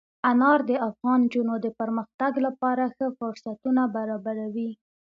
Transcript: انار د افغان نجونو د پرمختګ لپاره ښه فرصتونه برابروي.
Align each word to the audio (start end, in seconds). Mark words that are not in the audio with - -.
انار 0.29 0.59
د 0.69 0.71
افغان 0.89 1.19
نجونو 1.25 1.53
د 1.65 1.67
پرمختګ 1.79 2.31
لپاره 2.45 2.83
ښه 2.95 3.07
فرصتونه 3.17 3.81
برابروي. 3.95 4.69